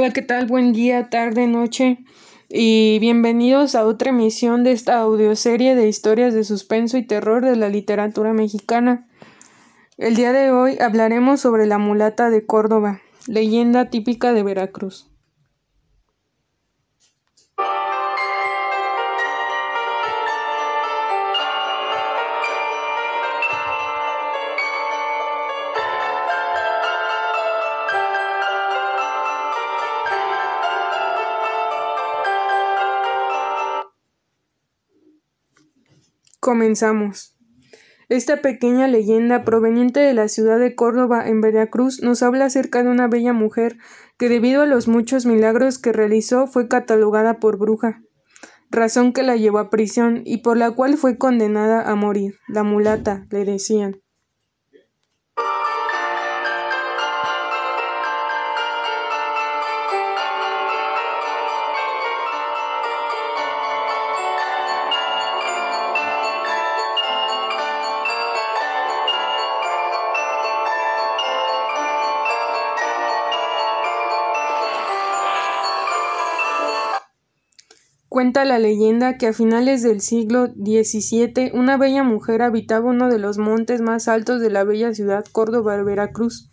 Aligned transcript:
Hola, 0.00 0.14
¿qué 0.14 0.22
tal? 0.22 0.46
Buen 0.46 0.72
día, 0.72 1.10
tarde, 1.10 1.46
noche 1.46 1.98
y 2.48 2.98
bienvenidos 3.00 3.74
a 3.74 3.84
otra 3.84 4.08
emisión 4.08 4.64
de 4.64 4.72
esta 4.72 4.98
audioserie 4.98 5.74
de 5.74 5.88
historias 5.88 6.32
de 6.32 6.42
suspenso 6.42 6.96
y 6.96 7.06
terror 7.06 7.44
de 7.44 7.54
la 7.54 7.68
literatura 7.68 8.32
mexicana. 8.32 9.06
El 9.98 10.16
día 10.16 10.32
de 10.32 10.52
hoy 10.52 10.78
hablaremos 10.80 11.40
sobre 11.40 11.66
la 11.66 11.76
mulata 11.76 12.30
de 12.30 12.46
Córdoba, 12.46 13.02
leyenda 13.26 13.90
típica 13.90 14.32
de 14.32 14.42
Veracruz. 14.42 15.09
Comenzamos. 36.50 37.36
Esta 38.08 38.42
pequeña 38.42 38.88
leyenda 38.88 39.44
proveniente 39.44 40.00
de 40.00 40.14
la 40.14 40.26
ciudad 40.26 40.58
de 40.58 40.74
Córdoba, 40.74 41.28
en 41.28 41.40
Veracruz, 41.40 42.02
nos 42.02 42.24
habla 42.24 42.46
acerca 42.46 42.82
de 42.82 42.88
una 42.88 43.06
bella 43.06 43.32
mujer 43.32 43.76
que 44.18 44.28
debido 44.28 44.62
a 44.62 44.66
los 44.66 44.88
muchos 44.88 45.26
milagros 45.26 45.78
que 45.78 45.92
realizó 45.92 46.48
fue 46.48 46.66
catalogada 46.66 47.38
por 47.38 47.56
bruja, 47.56 48.02
razón 48.68 49.12
que 49.12 49.22
la 49.22 49.36
llevó 49.36 49.60
a 49.60 49.70
prisión 49.70 50.22
y 50.24 50.38
por 50.38 50.56
la 50.56 50.72
cual 50.72 50.96
fue 50.96 51.18
condenada 51.18 51.88
a 51.88 51.94
morir. 51.94 52.34
La 52.48 52.64
mulata, 52.64 53.28
le 53.30 53.44
decían. 53.44 54.00
Cuenta 78.10 78.44
la 78.44 78.58
leyenda 78.58 79.18
que 79.18 79.28
a 79.28 79.32
finales 79.32 79.84
del 79.84 80.00
siglo 80.00 80.48
XVII 80.48 81.52
una 81.54 81.76
bella 81.76 82.02
mujer 82.02 82.42
habitaba 82.42 82.90
uno 82.90 83.08
de 83.08 83.20
los 83.20 83.38
montes 83.38 83.82
más 83.82 84.08
altos 84.08 84.40
de 84.40 84.50
la 84.50 84.64
bella 84.64 84.92
ciudad 84.92 85.24
Córdoba, 85.30 85.80
Veracruz. 85.84 86.50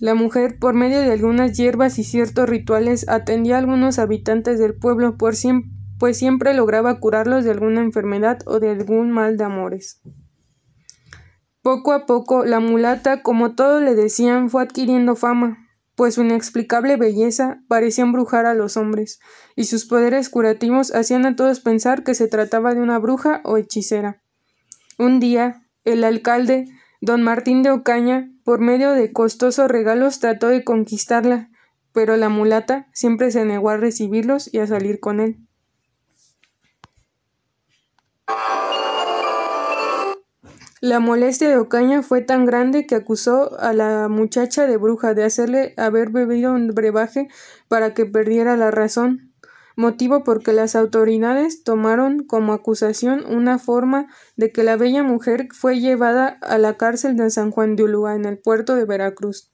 La 0.00 0.16
mujer, 0.16 0.58
por 0.58 0.74
medio 0.74 1.00
de 1.00 1.12
algunas 1.12 1.56
hierbas 1.56 2.00
y 2.00 2.02
ciertos 2.02 2.48
rituales, 2.48 3.08
atendía 3.08 3.54
a 3.54 3.58
algunos 3.58 4.00
habitantes 4.00 4.58
del 4.58 4.74
pueblo, 4.74 5.16
por 5.16 5.34
pues 6.00 6.18
siempre 6.18 6.52
lograba 6.52 6.98
curarlos 6.98 7.44
de 7.44 7.52
alguna 7.52 7.80
enfermedad 7.80 8.40
o 8.46 8.58
de 8.58 8.70
algún 8.70 9.12
mal 9.12 9.36
de 9.36 9.44
amores. 9.44 10.02
Poco 11.62 11.92
a 11.92 12.06
poco, 12.06 12.44
la 12.44 12.58
mulata, 12.58 13.22
como 13.22 13.54
todos 13.54 13.80
le 13.80 13.94
decían, 13.94 14.50
fue 14.50 14.64
adquiriendo 14.64 15.14
fama, 15.14 15.58
pues 15.94 16.14
su 16.14 16.22
inexplicable 16.22 16.96
belleza 16.96 17.62
parecía 17.68 18.04
embrujar 18.04 18.46
a 18.46 18.54
los 18.54 18.76
hombres, 18.76 19.20
y 19.56 19.64
sus 19.64 19.84
poderes 19.86 20.28
curativos 20.28 20.94
hacían 20.94 21.26
a 21.26 21.36
todos 21.36 21.60
pensar 21.60 22.02
que 22.04 22.14
se 22.14 22.28
trataba 22.28 22.74
de 22.74 22.80
una 22.80 22.98
bruja 22.98 23.40
o 23.44 23.56
hechicera. 23.56 24.22
Un 24.98 25.20
día, 25.20 25.62
el 25.84 26.04
alcalde, 26.04 26.66
don 27.00 27.22
Martín 27.22 27.62
de 27.62 27.70
Ocaña, 27.70 28.30
por 28.44 28.60
medio 28.60 28.92
de 28.92 29.12
costosos 29.12 29.68
regalos 29.70 30.20
trató 30.20 30.48
de 30.48 30.64
conquistarla, 30.64 31.50
pero 31.92 32.16
la 32.16 32.28
mulata 32.28 32.88
siempre 32.92 33.30
se 33.30 33.44
negó 33.44 33.70
a 33.70 33.76
recibirlos 33.76 34.52
y 34.52 34.58
a 34.58 34.66
salir 34.66 34.98
con 35.00 35.20
él. 35.20 35.36
La 40.84 40.98
molestia 40.98 41.48
de 41.48 41.58
Ocaña 41.58 42.02
fue 42.02 42.22
tan 42.22 42.44
grande 42.44 42.88
que 42.88 42.96
acusó 42.96 43.56
a 43.60 43.72
la 43.72 44.08
muchacha 44.08 44.66
de 44.66 44.76
bruja 44.78 45.14
de 45.14 45.22
hacerle 45.22 45.74
haber 45.76 46.10
bebido 46.10 46.52
un 46.52 46.66
brebaje 46.74 47.28
para 47.68 47.94
que 47.94 48.04
perdiera 48.04 48.56
la 48.56 48.72
razón, 48.72 49.32
motivo 49.76 50.24
porque 50.24 50.52
las 50.52 50.74
autoridades 50.74 51.62
tomaron 51.62 52.24
como 52.24 52.52
acusación 52.52 53.24
una 53.32 53.60
forma 53.60 54.08
de 54.36 54.50
que 54.50 54.64
la 54.64 54.76
bella 54.76 55.04
mujer 55.04 55.46
fue 55.52 55.78
llevada 55.78 56.26
a 56.42 56.58
la 56.58 56.76
cárcel 56.76 57.16
de 57.16 57.30
San 57.30 57.52
Juan 57.52 57.76
de 57.76 57.84
Ulúa 57.84 58.16
en 58.16 58.24
el 58.24 58.38
puerto 58.40 58.74
de 58.74 58.84
Veracruz. 58.84 59.51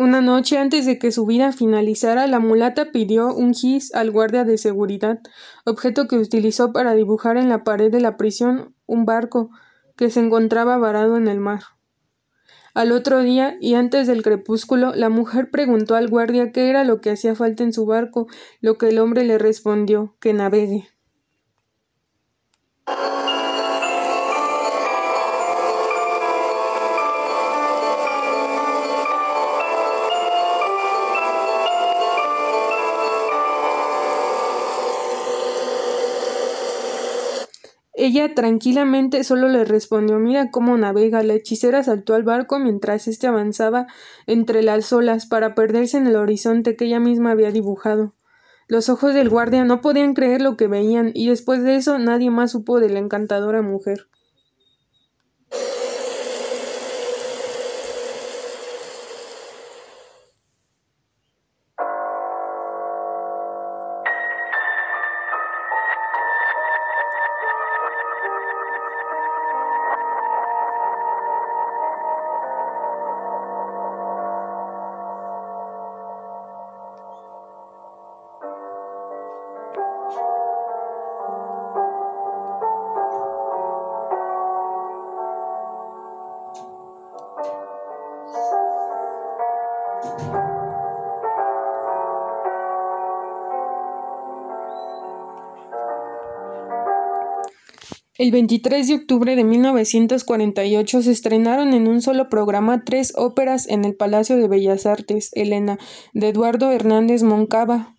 Una 0.00 0.20
noche 0.20 0.58
antes 0.58 0.86
de 0.86 0.96
que 0.96 1.10
su 1.10 1.26
vida 1.26 1.50
finalizara, 1.50 2.28
la 2.28 2.38
mulata 2.38 2.92
pidió 2.92 3.34
un 3.34 3.52
gis 3.52 3.92
al 3.96 4.12
guardia 4.12 4.44
de 4.44 4.56
seguridad, 4.56 5.18
objeto 5.64 6.06
que 6.06 6.14
utilizó 6.14 6.72
para 6.72 6.94
dibujar 6.94 7.36
en 7.36 7.48
la 7.48 7.64
pared 7.64 7.90
de 7.90 8.00
la 8.00 8.16
prisión 8.16 8.76
un 8.86 9.06
barco 9.06 9.50
que 9.96 10.08
se 10.08 10.20
encontraba 10.20 10.78
varado 10.78 11.16
en 11.16 11.26
el 11.26 11.40
mar. 11.40 11.62
Al 12.74 12.92
otro 12.92 13.22
día, 13.22 13.56
y 13.60 13.74
antes 13.74 14.06
del 14.06 14.22
crepúsculo, 14.22 14.94
la 14.94 15.08
mujer 15.08 15.50
preguntó 15.50 15.96
al 15.96 16.06
guardia 16.06 16.52
qué 16.52 16.70
era 16.70 16.84
lo 16.84 17.00
que 17.00 17.10
hacía 17.10 17.34
falta 17.34 17.64
en 17.64 17.72
su 17.72 17.84
barco, 17.84 18.28
lo 18.60 18.78
que 18.78 18.90
el 18.90 19.00
hombre 19.00 19.24
le 19.24 19.36
respondió 19.36 20.14
que 20.20 20.32
navegue. 20.32 20.88
Ella 38.08 38.34
tranquilamente 38.34 39.22
solo 39.22 39.48
le 39.48 39.66
respondió 39.66 40.18
Mira 40.18 40.50
cómo 40.50 40.78
navega. 40.78 41.22
La 41.22 41.34
hechicera 41.34 41.82
saltó 41.82 42.14
al 42.14 42.22
barco 42.22 42.58
mientras 42.58 43.06
éste 43.06 43.26
avanzaba 43.26 43.86
entre 44.26 44.62
las 44.62 44.94
olas 44.94 45.26
para 45.26 45.54
perderse 45.54 45.98
en 45.98 46.06
el 46.06 46.16
horizonte 46.16 46.74
que 46.74 46.86
ella 46.86 47.00
misma 47.00 47.32
había 47.32 47.50
dibujado. 47.50 48.14
Los 48.66 48.88
ojos 48.88 49.12
del 49.12 49.28
guardia 49.28 49.66
no 49.66 49.82
podían 49.82 50.14
creer 50.14 50.40
lo 50.40 50.56
que 50.56 50.68
veían, 50.68 51.10
y 51.12 51.28
después 51.28 51.62
de 51.62 51.76
eso 51.76 51.98
nadie 51.98 52.30
más 52.30 52.52
supo 52.52 52.80
de 52.80 52.88
la 52.88 52.98
encantadora 52.98 53.60
mujer. 53.60 54.08
El 98.18 98.32
23 98.32 98.88
de 98.88 98.94
octubre 98.96 99.36
de 99.36 99.44
1948 99.44 101.02
se 101.02 101.12
estrenaron 101.12 101.72
en 101.72 101.86
un 101.86 102.02
solo 102.02 102.28
programa 102.28 102.82
tres 102.84 103.12
óperas 103.16 103.68
en 103.68 103.84
el 103.84 103.94
Palacio 103.94 104.36
de 104.36 104.48
Bellas 104.48 104.86
Artes, 104.86 105.30
Elena, 105.34 105.78
de 106.14 106.30
Eduardo 106.30 106.72
Hernández 106.72 107.22
Moncava, 107.22 107.94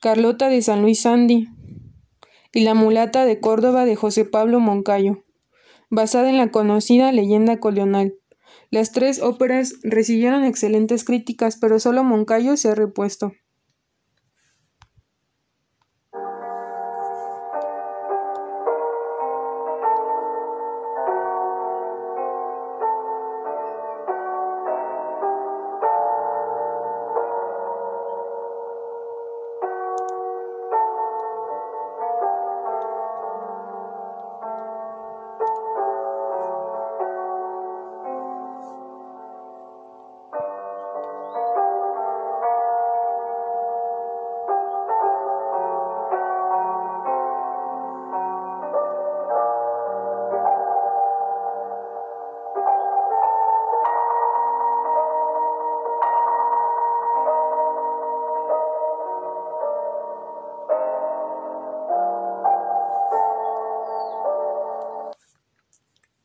Carlota 0.00 0.48
de 0.48 0.62
San 0.62 0.80
Luis 0.80 1.02
Sandy 1.02 1.48
y 2.54 2.60
La 2.60 2.72
mulata 2.72 3.26
de 3.26 3.38
Córdoba 3.38 3.84
de 3.84 3.94
José 3.94 4.24
Pablo 4.24 4.58
Moncayo, 4.58 5.22
basada 5.90 6.30
en 6.30 6.38
la 6.38 6.50
conocida 6.50 7.12
leyenda 7.12 7.60
colonial. 7.60 8.14
Las 8.76 8.92
tres 8.92 9.22
óperas 9.22 9.76
recibieron 9.84 10.44
excelentes 10.44 11.02
críticas, 11.02 11.56
pero 11.58 11.80
solo 11.80 12.04
Moncayo 12.04 12.58
se 12.58 12.68
ha 12.68 12.74
repuesto. 12.74 13.32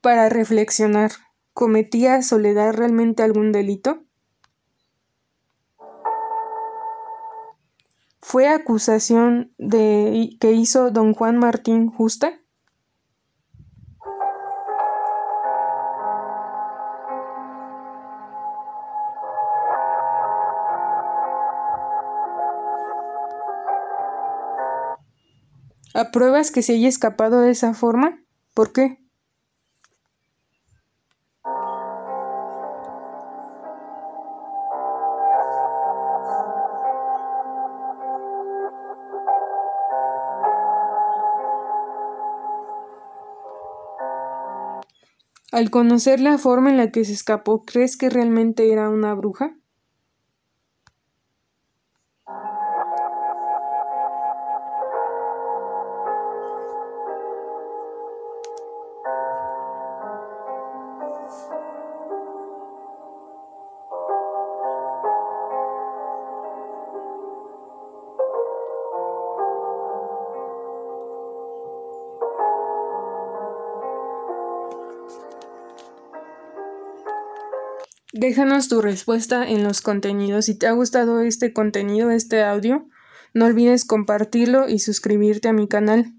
Para 0.00 0.28
reflexionar. 0.28 1.12
¿Cometía 1.52 2.22
Soledad 2.22 2.74
realmente 2.74 3.22
algún 3.22 3.52
delito? 3.52 4.04
¿Fue 8.22 8.48
acusación 8.48 9.52
de 9.58 10.30
que 10.40 10.52
hizo 10.52 10.90
don 10.90 11.14
Juan 11.14 11.38
Martín 11.38 11.88
justa? 11.88 12.40
¿Apruebas 25.92 26.52
que 26.52 26.62
se 26.62 26.74
haya 26.74 26.88
escapado 26.88 27.40
de 27.40 27.50
esa 27.50 27.74
forma? 27.74 28.22
¿Por 28.54 28.72
qué? 28.72 28.99
Al 45.52 45.70
conocer 45.70 46.18
la 46.18 46.38
forma 46.38 46.70
en 46.70 46.76
la 46.76 46.90
que 46.90 47.04
se 47.04 47.12
escapó, 47.12 47.64
¿crees 47.64 47.96
que 47.96 48.10
realmente 48.10 48.72
era 48.72 48.88
una 48.90 49.14
bruja? 49.14 49.56
Déjanos 78.20 78.68
tu 78.68 78.82
respuesta 78.82 79.48
en 79.48 79.64
los 79.64 79.80
contenidos. 79.80 80.44
Si 80.44 80.54
te 80.54 80.66
ha 80.66 80.72
gustado 80.72 81.22
este 81.22 81.54
contenido, 81.54 82.10
este 82.10 82.42
audio, 82.42 82.86
no 83.32 83.46
olvides 83.46 83.86
compartirlo 83.86 84.68
y 84.68 84.78
suscribirte 84.80 85.48
a 85.48 85.54
mi 85.54 85.66
canal. 85.66 86.12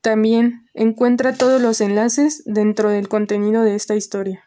También 0.00 0.66
encuentra 0.74 1.34
todos 1.34 1.62
los 1.62 1.80
enlaces 1.80 2.42
dentro 2.46 2.90
del 2.90 3.08
contenido 3.08 3.62
de 3.62 3.76
esta 3.76 3.94
historia. 3.94 4.42